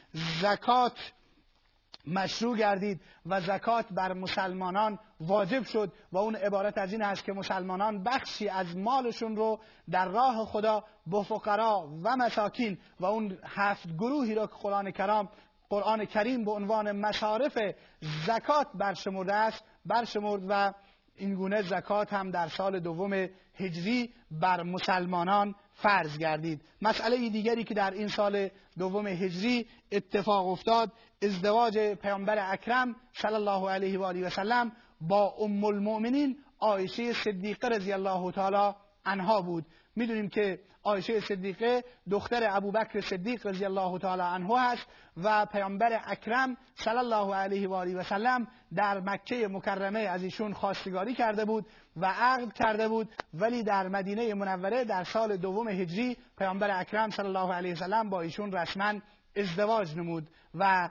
زکات 0.41 1.13
مشروع 2.07 2.57
گردید 2.57 3.01
و 3.27 3.41
زکات 3.41 3.87
بر 3.91 4.13
مسلمانان 4.13 4.99
واجب 5.21 5.63
شد 5.63 5.93
و 6.13 6.19
اون 6.19 6.37
عبارت 6.37 6.79
از 6.79 6.93
این 6.93 7.03
است 7.03 7.25
که 7.25 7.33
مسلمانان 7.33 8.03
بخشی 8.03 8.49
از 8.49 8.77
مالشون 8.77 9.37
رو 9.37 9.61
در 9.91 10.09
راه 10.09 10.47
خدا 10.47 10.85
به 11.07 11.23
فقرا 11.23 11.89
و 12.03 12.17
مساکین 12.17 12.79
و 13.01 13.05
اون 13.07 13.39
هفت 13.45 13.89
گروهی 13.97 14.35
را 14.35 14.47
که 14.47 14.55
قرآن 14.63 14.91
کرام 14.91 15.29
قرآن 15.69 16.05
کریم 16.05 16.45
به 16.45 16.51
عنوان 16.51 16.93
مصارف 16.93 17.59
زکات 18.27 18.67
برشمرده 18.75 19.35
است 19.35 19.65
برشمرد 19.87 20.43
و 20.49 20.73
این 21.19 21.35
گونه 21.35 21.63
زکات 21.63 22.13
هم 22.13 22.31
در 22.31 22.49
سال 22.49 22.81
دوم 22.81 23.29
هجری 23.55 24.13
بر 24.31 24.63
مسلمانان 24.63 25.55
فرض 25.75 26.19
گردید. 26.19 26.61
مسئله 26.83 27.29
دیگری 27.29 27.65
که 27.65 27.75
در 27.75 27.91
این 27.91 28.09
سال 28.09 28.49
دوم 28.79 29.07
هجری 29.07 29.67
اتفاق 29.93 30.47
افتاد 30.47 30.93
ازدواج 31.23 31.79
پیامبر 31.79 32.53
اکرم 32.53 32.97
صلی 33.13 33.35
الله 33.35 33.71
علیه 33.71 33.99
و 33.99 34.03
آله 34.03 34.27
و 34.27 34.31
سلم 34.31 34.73
با 35.01 35.35
ام 35.39 35.65
المؤمنین 35.65 36.39
عایشه 36.61 37.13
صدیقه 37.13 37.69
رضی 37.69 37.93
الله 37.93 38.33
تعالی 38.33 38.75
عنها 39.07 39.43
بود. 39.43 39.67
می‌دونیم 39.97 40.29
که 40.29 40.61
عایشه 40.87 41.21
صدیقه 41.21 41.85
دختر 42.11 42.49
ابوبکر 42.51 43.01
صدیق 43.01 43.47
رضی 43.47 43.65
الله 43.65 43.99
تعالی 43.99 44.23
عنه 44.23 44.61
هست 44.61 44.87
و 45.17 45.47
پیامبر 45.47 46.01
اکرم 46.05 46.57
صلی 46.75 46.99
الله 46.99 47.35
علیه 47.35 47.69
و 47.69 47.75
آله 47.75 47.95
و 47.95 48.03
سلم 48.03 48.47
در 48.75 49.01
مکه 49.01 49.49
مکرمه 49.49 50.01
از 50.01 50.23
ایشون 50.23 50.53
خواستگاری 50.53 51.15
کرده 51.15 51.45
بود 51.45 51.67
و 51.97 52.07
عقد 52.07 52.53
کرده 52.53 52.89
بود. 52.89 53.09
ولی 53.35 53.63
در 53.63 53.89
مدینه 53.89 54.35
منوره 54.35 54.85
در 54.85 55.05
سال 55.05 55.37
دوم 55.37 55.69
هجری 55.69 56.17
پیامبر 56.39 56.81
اکرم 56.81 57.11
صلی 57.11 57.27
الله 57.27 57.55
علیه 57.55 57.73
و 57.73 57.77
سلم 57.77 58.11
با 58.11 58.21
ایشون 58.21 58.53
رسما 58.53 58.95
ازدواج 59.37 59.97
نمود 59.97 60.29
و 60.55 60.91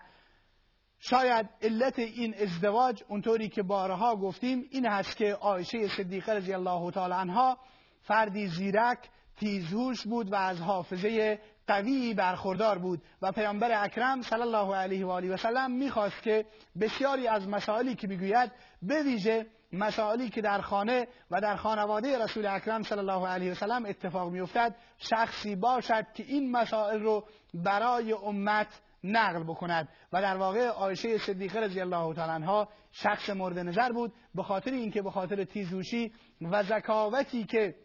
شاید 1.00 1.50
علت 1.62 2.00
این 2.00 2.36
ازدواج 2.42 3.04
اونطوری 3.08 3.50
که 3.50 3.64
بارها 3.64 4.16
گفتیم 4.16 4.66
این 4.72 4.86
هست 4.86 5.18
که 5.18 5.34
عایشه 5.34 5.88
صدیقه 5.88 6.34
رضی 6.34 6.54
الله 6.54 6.92
تعالی 6.92 7.14
عنها 7.14 7.58
فردی 8.02 8.48
زیرک 8.48 9.10
تیزهوش 9.38 10.08
بود 10.08 10.32
و 10.32 10.36
از 10.36 10.62
حافظه 10.62 11.40
قوی 11.68 12.14
برخوردار 12.14 12.78
بود 12.78 13.02
و 13.22 13.32
پیامبر 13.32 13.84
اکرم 13.84 14.22
صلی 14.22 14.42
الله 14.42 14.76
علیه 14.76 15.06
و 15.06 15.10
آله 15.10 15.34
و 15.34 15.38
سلم 15.38 15.72
می‌خواست 15.72 16.24
که 16.24 16.46
بسیاری 16.82 17.28
از 17.28 17.48
مسائلی 17.48 17.96
که 17.96 18.08
می‌گوید 18.08 18.52
به 18.82 19.04
ویژه 19.04 19.46
مسائلی 19.74 20.30
که 20.30 20.42
در 20.42 20.62
خانه 20.62 21.08
و 21.32 21.42
در 21.42 21.56
خانواده 21.56 22.24
رسول 22.24 22.46
اکرم 22.46 22.84
صلی 22.84 23.00
الله 23.00 23.28
علیه 23.28 23.52
و 23.52 23.56
سلم 23.56 23.86
اتفاق 23.86 24.32
میافتد 24.32 24.76
شخصی 24.98 25.56
باشد 25.56 26.06
که 26.14 26.24
این 26.24 26.52
مسائل 26.52 27.02
رو 27.02 27.28
برای 27.54 28.14
امت 28.14 28.82
نقل 29.04 29.44
بکند. 29.44 29.90
و 30.14 30.22
در 30.22 30.38
واقع 30.38 30.68
عایشه 30.68 31.18
صدیقه 31.18 31.60
رضی 31.60 31.82
الله 31.82 32.14
تعالی 32.14 32.32
عنها 32.32 32.70
شخص 32.92 33.30
مورد 33.30 33.60
نظر 33.60 33.92
بود 33.92 34.14
به 34.36 34.44
خاطر 34.44 34.72
اینکه 34.72 35.02
به 35.02 35.12
خاطر 35.12 35.44
تیزوشی 35.44 36.14
و 36.42 36.64
ذکاوتی 36.64 37.44
که 37.44 37.76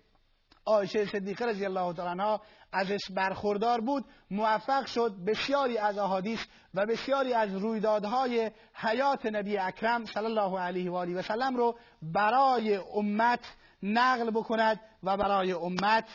عایشه 0.66 1.06
صدیقه 1.06 1.46
رضی 1.46 1.64
الله 1.64 1.92
تعالی 1.92 2.10
عنها 2.10 2.40
ازش 2.72 3.00
برخوردار 3.10 3.80
بود 3.80 4.04
موفق 4.30 4.86
شد 4.86 5.14
بسیاری 5.26 5.78
از 5.78 5.98
احادیث 5.98 6.40
و 6.74 6.86
بسیاری 6.86 7.34
از 7.34 7.54
رویدادهای 7.54 8.50
حیات 8.74 9.26
نبی 9.26 9.58
اکرم 9.58 10.04
صلی 10.04 10.24
الله 10.24 10.60
علیه 10.60 10.90
و 10.90 10.94
آله 10.94 11.14
و 11.14 11.22
سلم 11.22 11.56
رو 11.56 11.78
برای 12.02 12.76
امت 12.94 13.40
نقل 13.82 14.30
بکند 14.30 14.80
و 15.02 15.16
برای 15.16 15.52
امت 15.52 16.08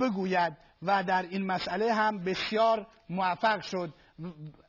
بگوید 0.00 0.56
و 0.82 1.04
در 1.04 1.22
این 1.22 1.46
مسئله 1.46 1.92
هم 1.94 2.24
بسیار 2.24 2.86
موفق 3.10 3.60
شد. 3.60 3.94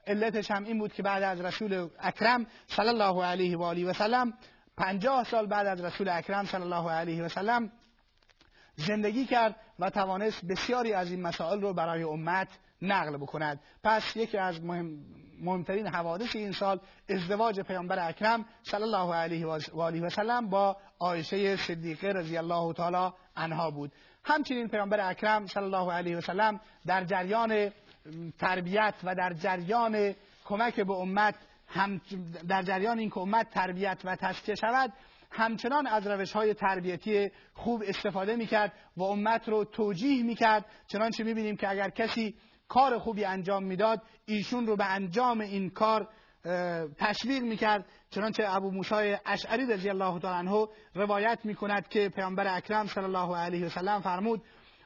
علتش 0.07 0.51
هم 0.51 0.63
این 0.63 0.79
بود 0.79 0.93
که 0.93 1.03
بعد 1.03 1.23
از 1.23 1.41
رسول 1.41 1.89
اکرم 1.99 2.45
صلی 2.67 2.87
الله 2.87 3.25
علیه 3.25 3.57
و 3.57 3.63
آله 3.63 3.85
و 3.85 3.93
سلم 3.93 4.33
پنجاه 4.77 5.23
سال 5.23 5.47
بعد 5.47 5.67
از 5.67 5.81
رسول 5.81 6.09
اکرم 6.09 6.45
صلی 6.45 6.61
الله 6.61 6.91
علیه 6.91 7.23
و 7.23 7.29
سلم 7.29 7.71
زندگی 8.77 9.25
کرد 9.25 9.55
و 9.79 9.89
توانست 9.89 10.45
بسیاری 10.45 10.93
از 10.93 11.11
این 11.11 11.21
مسائل 11.21 11.61
رو 11.61 11.73
برای 11.73 12.03
امت 12.03 12.47
نقل 12.81 13.17
بکند. 13.17 13.59
پس 13.83 14.15
یکی 14.15 14.37
از 14.37 14.63
مهم 14.63 14.97
مهمترین 15.41 15.87
حوادث 15.87 16.35
این 16.35 16.51
سال 16.51 16.79
ازدواج 17.09 17.59
پیامبر 17.59 18.07
اکرم 18.09 18.45
صلی 18.63 18.83
الله 18.83 19.15
علیه 19.15 19.47
و 19.47 19.81
آله 19.81 20.01
و 20.01 20.09
سلم 20.09 20.49
با 20.49 20.77
عایشه 20.99 21.55
صدیقه 21.55 22.07
رضی 22.07 22.37
الله 22.37 22.73
تعالی 22.73 23.13
عنها 23.35 23.71
بود. 23.71 23.91
همچنین 24.23 24.67
پیامبر 24.67 25.09
اکرم 25.09 25.47
صلی 25.47 25.63
الله 25.63 25.93
علیه 25.93 26.17
و 26.17 26.21
سلم 26.21 26.59
در 26.85 27.03
جریان 27.03 27.71
تربیت 28.39 28.93
و 29.03 29.15
در 29.15 29.33
جریان 29.33 30.15
کمک 30.45 30.79
به 30.79 30.93
امت 30.93 31.35
هم 31.67 32.01
در 32.47 32.63
جریان 32.63 32.99
این 32.99 33.09
که 33.09 33.17
امت 33.17 33.49
تربیت 33.49 33.97
و 34.03 34.15
تسکیه 34.15 34.55
شود 34.55 34.93
همچنان 35.31 35.87
از 35.87 36.07
روش 36.07 36.31
های 36.31 36.53
تربیتی 36.53 37.31
خوب 37.53 37.83
استفاده 37.85 38.35
می‌کرد 38.35 38.73
و 38.97 39.03
امت 39.03 39.49
رو 39.49 39.63
توجیه 39.63 40.23
می‌کرد. 40.23 40.65
چنانچه 40.87 41.23
می‌بینیم 41.23 41.55
که 41.55 41.69
اگر 41.69 41.89
کسی 41.89 42.35
کار 42.67 42.99
خوبی 42.99 43.25
انجام 43.25 43.63
می‌داد 43.63 44.01
ایشون 44.25 44.67
رو 44.67 44.75
به 44.75 44.85
انجام 44.85 45.41
این 45.41 45.69
کار 45.69 46.07
تشویق 46.97 47.43
می‌کرد. 47.43 47.85
چنانچه 48.09 48.43
ابو 48.47 48.71
موسی 48.71 49.15
اشعری 49.25 49.65
رضی 49.65 49.89
الله 49.89 50.19
تعالی 50.19 50.49
عنه 50.49 50.67
روایت 50.95 51.39
می‌کند 51.43 51.87
که 51.87 52.09
پیامبر 52.09 52.57
اکرم 52.57 52.87
صلی 52.87 53.03
الله 53.03 53.37
علیه 53.37 53.65
و 53.65 53.69
سلم 53.69 54.01
فرمود 54.01 54.43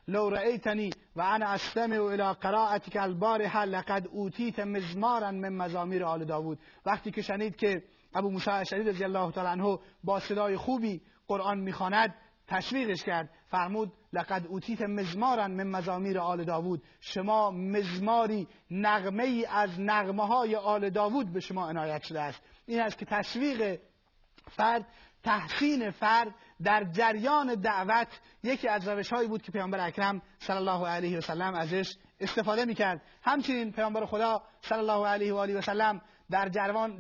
لو 0.07 0.29
رأيتني 0.29 0.89
وانا 1.15 1.45
استمع 1.45 2.01
الى 2.01 2.33
قراءتك 2.33 2.98
البارحه 2.98 3.65
لقد 3.65 4.07
اوتیت 4.07 4.60
مزمارا 4.60 5.31
من 5.31 5.53
مزامیر 5.53 6.03
آل 6.03 6.25
داوود 6.25 6.60
وقتی 6.86 7.12
که 7.12 7.21
شنید 7.21 7.55
که 7.55 7.83
ابو 8.13 8.30
موسی 8.30 8.50
اشعری 8.50 8.84
رضی 8.84 9.03
الله 9.03 9.32
تعالی 9.32 9.50
عنه 9.50 9.80
با 10.03 10.20
صدای 10.20 10.58
خوبی 10.58 11.01
قرآن 11.27 11.60
می‌خواند 11.60 12.15
تشویقش 12.48 13.03
کرد. 13.03 13.30
فرمود 13.48 13.94
لقد 14.13 14.48
اوتیت 14.48 14.82
مزمارا 14.82 15.48
من 15.48 15.68
مزامیر 15.68 16.20
آل 16.20 16.44
داوود. 16.44 16.84
شما 17.00 17.51
مزماری 17.51 18.48
نغمه 18.72 19.24
ای 19.24 19.46
از 19.46 19.80
نغمه 19.80 20.27
های 20.27 20.56
آل 20.56 20.89
داوود 20.89 21.34
به 21.34 21.39
شما 21.39 21.70
عنایت 21.70 22.03
شده 22.03 22.22
است. 22.22 22.41
این 22.65 22.82
است 22.82 22.98
که 22.98 23.06
تشویق 23.06 23.80
فرد 24.50 24.86
تحسین 25.24 25.91
فرد 25.91 26.36
در 26.63 26.84
جریان 26.84 27.56
دعوت 27.56 28.08
یکی 28.44 28.68
از 28.68 28.88
روش 28.88 29.13
هایی 29.13 29.27
بود 29.27 29.41
که 29.41 29.51
پیامبر 29.51 29.88
اکرم 29.88 30.22
صلی 30.39 30.58
الله 30.58 30.88
علیه 30.88 31.18
و 31.18 31.22
سلم 31.22 31.53
ازش 31.53 31.96
استفاده 32.20 32.65
می‌کرد. 32.65 33.01
همچنین 33.24 33.72
پیامبر 33.72 34.06
خدا 34.06 34.41
صلی 34.62 34.77
الله 34.77 35.08
علیه 35.08 35.34
و 35.34 35.38
آله 35.38 35.58
و 35.58 35.62
سلم 35.62 36.01
در 36.32 36.50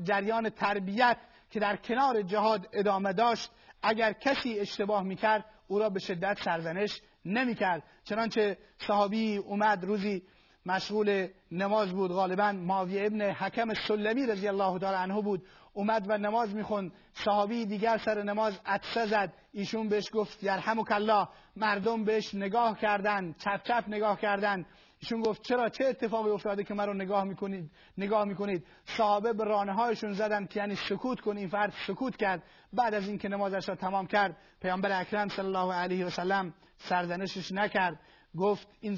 جریان, 0.03 0.49
تربیت 0.49 1.17
که 1.49 1.59
در 1.59 1.75
کنار 1.75 2.21
جهاد 2.21 2.67
ادامه 2.73 3.13
داشت 3.13 3.51
اگر 3.83 4.13
کسی 4.13 4.59
اشتباه 4.59 5.03
می‌کرد 5.03 5.45
او 5.67 5.79
را 5.79 5.89
به 5.89 5.99
شدت 5.99 6.37
سرزنش 6.45 7.01
نمی‌کرد. 7.25 7.83
چنانچه 8.03 8.57
صحابی 8.77 9.37
اومد 9.37 9.85
روزی 9.85 10.23
مشغول 10.65 11.27
نماز 11.51 11.91
بود 11.91 12.11
غالبا 12.11 12.51
ماوی 12.51 13.05
ابن 13.05 13.21
حکم 13.21 13.73
سلمی 13.73 14.25
رضی 14.25 14.47
الله 14.47 14.79
تعالی 14.79 14.97
عنه 14.97 15.21
بود. 15.21 15.43
اومد 15.73 16.05
و 16.09 16.17
نماز 16.17 16.55
می‌خوند. 16.55 16.91
صحابی 17.13 17.65
دیگر 17.65 17.97
سر 17.97 18.23
نماز 18.23 18.59
عطسه 18.65 19.05
زد. 19.05 19.33
ایشون 19.53 19.89
بهش 19.89 20.09
گفت 20.13 20.43
یرحمک 20.43 20.91
الله. 20.91 21.27
مردم 21.55 22.03
بهش 22.03 22.35
نگاه 22.35 22.79
کردن 22.79 23.33
چپ 23.33 23.63
چپ 23.63 23.83
نگاه 23.87 24.21
کردن 24.21 24.65
ایشون 25.03 25.21
گفت 25.21 25.41
چرا؟ 25.41 25.69
چه 25.69 25.85
اتفاقی 25.85 26.29
افتاده 26.29 26.63
که 26.63 26.73
مرا 26.73 26.93
نگاه 26.93 27.23
می‌کنید؟ 27.23 27.71
نگاه 27.97 28.25
می‌کنید. 28.25 28.65
صحابه 28.97 29.33
به 29.33 29.43
رانه 29.43 29.73
هایشون 29.73 30.13
زدن 30.13 30.45
که 30.45 30.59
یعنی 30.59 30.75
سکوت 30.89 31.21
کن 31.21 31.37
این 31.37 31.47
فرد 31.47 31.73
سکوت 31.87 32.17
کرد. 32.17 32.43
بعد 32.73 32.93
از 32.93 33.07
اینکه 33.07 33.29
نمازش 33.29 33.69
را 33.69 33.75
تمام 33.75 34.07
کرد 34.07 34.37
پیامبر 34.61 35.01
اکرم 35.01 35.27
صلی 35.27 35.45
الله 35.45 35.73
علیه 35.73 36.05
و 36.05 36.09
سلم 36.09 36.53
سرزنشش 36.77 37.51
نکرد. 37.51 37.99
گفت 38.37 38.67
این 38.81 38.97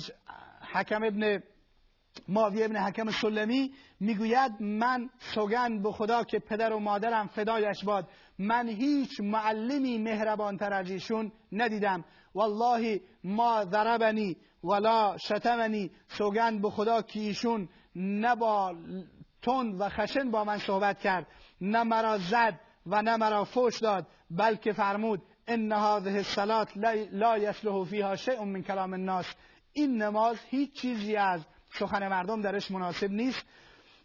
حکم 0.73 1.03
ابن 1.03 1.43
ماوی 2.27 2.63
ابن 2.63 2.77
حکم 2.77 3.11
سلمی 3.11 3.73
می‌گوید 3.99 4.61
من 4.61 5.09
سوگند 5.35 5.83
به 5.83 5.91
خدا 5.91 6.23
که 6.23 6.39
پدر 6.39 6.73
و 6.73 6.79
مادرم 6.79 7.27
فدایش 7.27 7.83
باد. 7.83 8.09
من 8.39 8.67
هیچ 8.67 9.19
معلمی 9.19 9.97
مهربانتر 9.97 10.73
از 10.73 10.91
ایشون 10.91 11.31
ندیدم. 11.51 12.05
والله 12.35 13.01
ما 13.23 13.65
ضربنی 13.65 14.37
ولا 14.63 15.17
شتمنی 15.17 15.91
سوگند 16.07 16.61
به 16.61 16.69
خدا 16.69 17.01
که 17.01 17.19
ایشون 17.19 17.69
نه 17.95 18.35
با 18.35 18.75
تند 19.41 19.81
و 19.81 19.89
خشن 19.89 20.31
با 20.31 20.43
من 20.43 20.57
صحبت 20.57 20.99
کرد 20.99 21.27
نه 21.61 21.83
مرا 21.83 22.17
زد 22.17 22.59
و 22.85 23.01
نه 23.01 23.17
مرا 23.17 23.43
فوش 23.43 23.79
داد 23.79 24.07
بلکه 24.31 24.73
فرمود 24.73 25.21
ان 25.47 25.71
هذه 25.71 26.15
الصلاه 26.15 26.67
لا 27.11 27.37
یصلح 27.37 27.83
فیها 27.83 28.15
شیء 28.15 28.43
من 28.43 28.61
کلام 28.61 28.93
الناس. 28.93 29.25
این 29.73 30.01
نماز 30.01 30.37
هیچ 30.49 30.73
چیزی 30.73 31.15
از 31.15 31.41
سخن 31.79 32.07
مردم 32.07 32.41
درش 32.41 32.71
مناسب 32.71 33.11
نیست. 33.11 33.45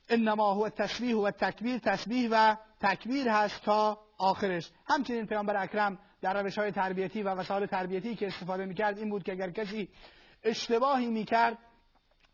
انما 0.09 0.55
هو 0.55 0.69
تسبیح 0.69 1.17
و 1.17 1.31
تکبیر 1.31 1.79
تسبیح 1.79 2.29
و 2.33 2.57
تکبیر 2.81 3.29
هست 3.29 3.65
تا 3.65 3.99
آخرش. 4.19 4.71
همچنین 4.87 5.27
پیامبر 5.27 5.63
اکرم 5.63 5.99
در 6.23 6.43
روش 6.43 6.59
های 6.59 6.73
تربیتی 6.73 7.23
و 7.23 7.29
وسایل 7.29 7.67
تربیتی 7.67 8.15
که 8.15 8.27
استفاده 8.27 8.65
می‌کرد 8.65 8.99
این 8.99 9.11
بود 9.11 9.23
که 9.23 9.33
اگر 9.33 9.51
کسی 9.51 9.89
اشتباهی 10.43 11.11
می‌کرد. 11.11 11.59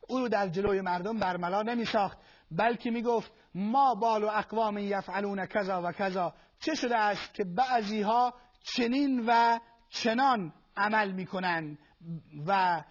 او 0.08 0.18
رو 0.18 0.28
در 0.28 0.49
جلوی 0.49 0.80
مردم 0.80 1.18
برملا 1.18 1.62
نمیساخت 1.62 2.18
بلکه 2.50 2.90
می‌گفت 2.90 3.32
ما 3.54 3.94
بال 3.94 4.25
و 4.25 4.26
اقوام 4.26 4.78
یفعلون 4.78 5.46
کذا 5.46 5.82
و 5.84 5.92
کذا. 5.92 6.34
چه 6.61 6.75
شده 6.75 6.96
است 6.96 7.34
که 7.34 7.44
بعضی 7.44 8.02
ها 8.02 8.34
چنین 8.76 9.25
و 9.26 9.58
چنان 9.88 10.52
عمل 10.76 11.12
می‌کنند 11.12 11.78
و 12.46 12.82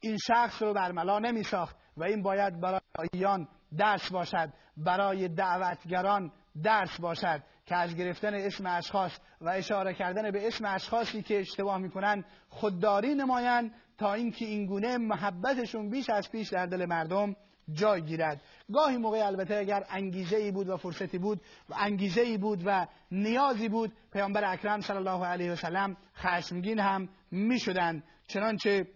این 0.00 0.16
شخص 0.26 0.62
رو 0.62 0.74
برملا 0.74 1.18
نمی 1.18 1.42
ساخت 1.42 1.76
و 1.96 2.04
این 2.04 2.22
باید 2.22 2.60
برای 2.60 2.80
ایان 3.12 3.48
درس 3.78 4.12
باشد 4.12 4.52
برای 4.76 5.28
دعوتگران 5.28 6.32
درس 6.62 7.00
باشد 7.00 7.42
که 7.66 7.76
از 7.76 7.96
گرفتن 7.96 8.34
اسم 8.34 8.66
اشخاص 8.66 9.18
و 9.40 9.48
اشاره 9.48 9.94
کردن 9.94 10.30
به 10.30 10.46
اسم 10.46 10.64
اشخاصی 10.66 11.22
که 11.22 11.40
اشتباه 11.40 11.78
می‌کنن 11.78 12.24
خودداری 12.48 13.14
نمایند 13.14 13.74
تا 13.98 14.12
اینکه 14.12 14.44
این 14.44 14.66
گونه 14.66 14.98
محبتشون 14.98 15.90
بیش 15.90 16.10
از 16.10 16.30
پیش 16.30 16.48
در 16.48 16.66
دل 16.66 16.84
مردم 16.84 17.36
جای 17.72 18.02
گیرد. 18.02 18.42
گاهی 18.72 18.96
موقع 18.96 19.26
البته 19.26 19.56
اگر 19.56 19.84
انگیزه 19.90 20.36
ای 20.36 20.50
بود 20.50 20.68
و 20.68 20.76
فرصتی 20.76 21.18
بود 21.18 21.40
و 21.68 21.74
انگیزه 21.78 22.20
ای 22.20 22.38
بود 22.38 22.62
و 22.66 22.86
نیازی 23.10 23.68
بود 23.68 23.92
پیامبر 24.12 24.52
اکرم 24.52 24.80
صلی 24.80 24.96
الله 24.96 25.26
علیه 25.26 25.52
و 25.52 25.56
سلم 25.56 25.96
خشمگین 26.16 26.78
هم 26.78 27.08
می‌شدند. 27.30 28.04
چنانچه 28.28 28.86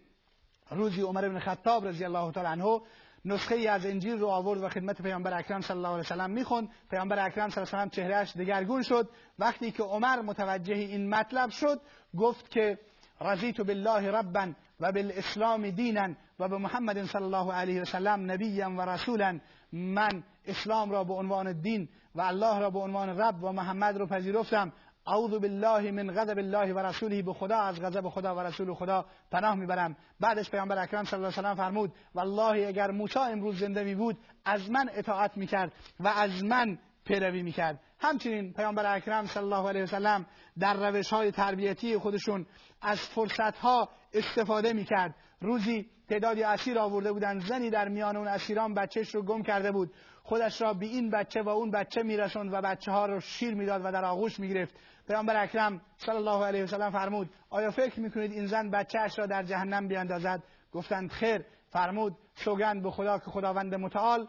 روزی 0.70 1.00
عمر 1.00 1.28
بن 1.28 1.38
خطاب 1.38 1.86
رضی 1.86 2.04
الله 2.04 2.32
تعالی 2.32 2.62
عنه 2.62 2.80
نسخه 3.24 3.54
ای 3.54 3.66
از 3.66 3.86
انجیل 3.86 4.18
رو 4.18 4.26
آورد 4.26 4.62
و 4.62 4.68
خدمت 4.68 5.02
پیامبر 5.02 5.38
اکرم 5.38 5.60
صلی 5.60 5.76
الله 5.76 5.88
علیه 5.88 6.00
و 6.00 6.02
سلم 6.02 6.30
می‌خوند. 6.30 6.68
پیامبر 6.90 7.26
اکرم 7.26 7.48
صلی 7.48 7.60
الله 7.60 7.72
علیه 7.72 7.82
و 7.82 7.84
سلم 7.84 7.88
چهرهش 7.88 8.36
دگرگون 8.36 8.82
شد. 8.82 9.08
وقتی 9.38 9.70
که 9.70 9.82
عمر 9.82 10.20
متوجه 10.20 10.74
این 10.74 11.08
مطلب 11.08 11.50
شد 11.50 11.80
گفت 12.18 12.50
که 12.50 12.78
رضیت 13.22 13.60
بالله 13.60 14.10
ربا 14.10 14.52
و 14.80 14.92
بالاسلام 14.92 15.70
دینا 15.70 16.14
و 16.38 16.48
به 16.48 16.58
محمد 16.58 17.04
صلی 17.04 17.22
الله 17.22 17.52
علیه 17.52 17.82
و 17.82 17.84
سلم 17.84 18.30
نبیا 18.30 18.70
و 18.70 18.80
رسولا 18.80 19.38
من 19.72 20.22
اسلام 20.46 20.90
را 20.90 21.04
به 21.04 21.14
عنوان 21.14 21.60
دین 21.60 21.88
و 22.14 22.20
الله 22.20 22.58
را 22.58 22.70
به 22.70 22.78
عنوان 22.78 23.20
رب 23.20 23.44
و 23.44 23.52
محمد 23.52 23.96
رو 23.96 24.06
پذیرفتم. 24.06 24.72
اعوذ 25.06 25.30
بالله 25.30 25.90
من 25.90 26.10
غضب 26.10 26.38
الله 26.38 26.72
و 26.72 26.78
رسوله. 26.78 27.22
به 27.22 27.32
خدا 27.32 27.58
از 27.58 27.82
غضب 27.82 28.08
خدا 28.08 28.34
و 28.34 28.40
رسول 28.40 28.74
خدا 28.74 29.04
پناه 29.30 29.54
می‌برم. 29.54 29.96
بعدش 30.20 30.50
پیامبر 30.50 30.78
اکرم 30.78 31.04
صلی 31.04 31.24
الله 31.24 31.38
علیه 31.38 31.50
و 31.50 31.54
فرمود 31.54 31.92
والله 32.14 32.66
اگر 32.68 32.90
موسی 32.90 33.18
امروز 33.18 33.58
زنده 33.58 33.84
می 33.84 33.94
بود 33.94 34.18
از 34.44 34.70
من 34.70 34.90
اطاعت 34.94 35.36
می‌کرد 35.36 35.72
و 36.00 36.08
از 36.08 36.44
من 36.44 36.78
پیروی 37.04 37.42
می‌کرد. 37.42 37.80
همچنین 38.02 38.52
پیامبر 38.52 38.96
اکرم 38.96 39.26
صلی 39.26 39.42
الله 39.42 39.68
علیه 39.68 39.82
و 39.82 39.86
سلم 39.86 40.26
در 40.58 40.90
روش 40.90 41.10
های 41.10 41.30
تربیتی 41.30 41.98
خودشون 41.98 42.46
از 42.82 42.98
فرصت 42.98 43.56
ها 43.56 43.88
استفاده 44.14 44.72
می‌کرد. 44.72 45.14
روزی 45.40 45.90
تعدادی 46.08 46.42
اسیر 46.42 46.78
آورده 46.78 47.12
بودن 47.12 47.38
زنی 47.38 47.70
در 47.70 47.88
میان 47.88 48.16
اون 48.16 48.28
اسیران 48.28 48.74
بچهش 48.74 49.14
رو 49.14 49.22
گم 49.22 49.42
کرده 49.42 49.72
بود. 49.72 49.92
خودش 50.22 50.62
را 50.62 50.74
به 50.74 50.86
این 50.86 51.10
بچه 51.10 51.42
و 51.42 51.48
اون 51.48 51.70
بچه 51.70 52.02
میرسوند 52.02 52.52
و 52.52 52.60
بچه 52.60 52.92
ها 52.92 53.06
رو 53.06 53.20
شیر 53.20 53.54
می‌داد 53.54 53.84
و 53.84 53.92
در 53.92 54.04
آغوش 54.04 54.40
می‌گرفت. 54.40 54.74
پیامبر 55.08 55.42
اکرم 55.42 55.80
صلی 55.96 56.16
الله 56.16 56.46
علیه 56.46 56.64
و 56.64 56.66
سلم 56.66 56.90
فرمود 56.90 57.30
آیا 57.50 57.70
فکر 57.70 58.00
می‌کنید 58.00 58.32
این 58.32 58.46
زن 58.46 58.70
بچهش 58.70 59.18
را 59.18 59.26
در 59.26 59.42
جهنم 59.42 59.88
بیاندازد؟ 59.88 60.42
گفتند 60.72 61.10
خیر. 61.10 61.44
فرمود 61.70 62.16
سوگند 62.34 62.82
به 62.82 62.90
خدا 62.90 63.18
که 63.18 63.24
خداوند 63.24 63.74
متعال 63.74 64.28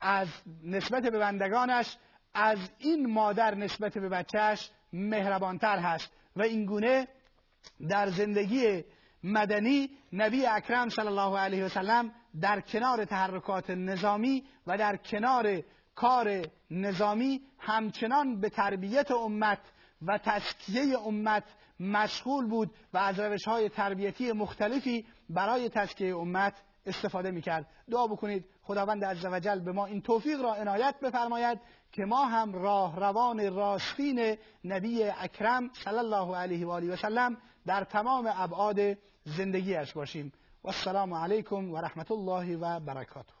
از 0.00 0.28
نسبت 0.64 1.02
به 1.02 1.18
بندگانش 1.18 1.96
از 2.36 2.58
این 2.78 3.12
مادر 3.12 3.54
نسبت 3.54 3.98
به 3.98 4.08
بچهش 4.08 4.70
مهربانتر 4.92 5.78
هست 5.78 6.10
و 6.36 6.42
این 6.42 6.66
گونه 6.66 7.08
در 7.88 8.10
زندگی 8.10 8.84
مدنی 9.24 9.90
نبی 10.12 10.46
اکرم 10.46 10.88
صلی 10.88 11.06
الله 11.06 11.38
علیه 11.38 11.64
و 11.64 11.68
سلم 11.68 12.12
در 12.40 12.60
کنار 12.60 13.04
تحرکات 13.04 13.70
نظامی 13.70 14.44
و 14.66 14.78
در 14.78 14.96
کنار 14.96 15.62
کار 15.94 16.42
نظامی 16.70 17.40
همچنان 17.58 18.40
به 18.40 18.48
تربیت 18.48 19.10
امت 19.10 19.60
و 20.02 20.18
تسکیه 20.18 20.98
امت 20.98 21.44
مشغول 21.80 22.46
بود 22.46 22.70
و 22.92 22.98
از 22.98 23.20
روش 23.20 23.44
های 23.44 23.68
تربیتی 23.68 24.32
مختلفی 24.32 25.06
برای 25.30 25.68
تسکیه 25.68 26.16
امت 26.16 26.54
استفاده 26.86 27.30
می‌کرد. 27.30 27.66
دعا 27.90 28.06
بکنید. 28.06 28.44
خداوند 28.62 29.04
عزوجل 29.04 29.60
به 29.60 29.72
ما 29.72 29.86
این 29.86 30.00
توفیق 30.00 30.40
را 30.40 30.54
عنایت 30.54 30.94
بفرماید 31.02 31.60
که 31.92 32.04
ما 32.04 32.24
هم 32.24 32.52
راه 32.52 33.00
روان 33.00 33.54
راستین 33.54 34.36
نبی 34.64 35.04
اکرم 35.04 35.70
صلی 35.84 35.98
الله 35.98 36.36
علیه 36.36 36.66
و 36.66 36.70
آله 36.70 36.92
و 36.92 36.96
سلم 36.96 37.36
در 37.66 37.84
تمام 37.84 38.32
ابعاد 38.36 38.98
زندگیش 39.24 39.92
باشیم. 39.92 40.32
و 40.64 40.68
السلام 40.68 41.14
علیکم 41.14 41.72
و 41.72 41.76
رحمت 41.76 42.10
الله 42.10 42.56
و 42.56 42.80
برکاته. 42.80 43.35